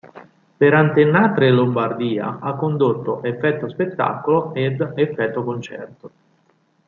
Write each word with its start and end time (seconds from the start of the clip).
Per 0.57 0.73
Antennatre 0.73 1.51
Lombardia 1.51 2.39
ha 2.39 2.55
condotto 2.55 3.21
"Effetto 3.21 3.69
spettacolo" 3.69 4.51
ed 4.55 4.81
"Effetto 4.97 5.43
concerto". 5.43 6.11